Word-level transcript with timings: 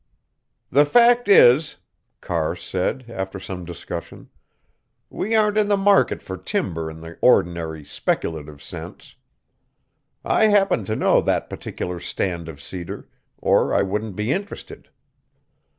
"The 0.71 0.83
fact 0.83 1.29
is," 1.29 1.75
Carr 2.21 2.55
said 2.55 3.05
after 3.07 3.39
some 3.39 3.65
discussion, 3.65 4.29
"we 5.11 5.35
aren't 5.35 5.59
in 5.59 5.67
the 5.67 5.77
market 5.77 6.23
for 6.23 6.37
timber 6.37 6.89
in 6.89 7.01
the 7.01 7.19
ordinary, 7.21 7.85
speculative 7.85 8.63
sense. 8.63 9.13
I 10.25 10.47
happen 10.47 10.85
to 10.85 10.95
know 10.95 11.21
that 11.21 11.51
particular 11.51 11.99
stand 11.99 12.49
of 12.49 12.59
cedar, 12.59 13.09
or 13.37 13.75
I 13.75 13.83
wouldn't 13.83 14.15
be 14.15 14.31
interested. 14.31 14.89